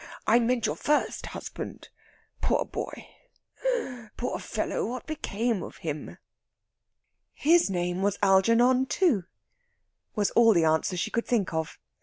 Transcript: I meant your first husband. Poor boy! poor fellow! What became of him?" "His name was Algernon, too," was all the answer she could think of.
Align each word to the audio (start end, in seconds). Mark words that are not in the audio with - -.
I 0.25 0.39
meant 0.39 0.65
your 0.65 0.77
first 0.77 1.27
husband. 1.27 1.89
Poor 2.41 2.65
boy! 2.65 3.07
poor 4.17 4.39
fellow! 4.39 4.83
What 4.87 5.05
became 5.05 5.61
of 5.61 5.77
him?" 5.85 6.17
"His 7.35 7.69
name 7.69 8.01
was 8.01 8.17
Algernon, 8.23 8.87
too," 8.87 9.25
was 10.15 10.31
all 10.31 10.55
the 10.55 10.65
answer 10.65 10.97
she 10.97 11.11
could 11.11 11.27
think 11.27 11.53
of. 11.53 11.77